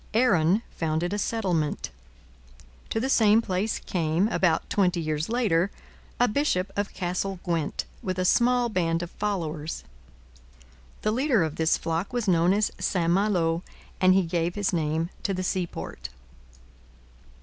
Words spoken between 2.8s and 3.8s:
To the same place